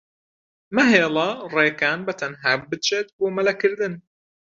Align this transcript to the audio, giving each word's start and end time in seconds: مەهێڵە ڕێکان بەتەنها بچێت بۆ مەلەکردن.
مەهێڵە 0.75 1.29
ڕێکان 1.53 1.99
بەتەنها 2.07 2.53
بچێت 2.69 3.07
بۆ 3.17 3.25
مەلەکردن. 3.37 3.93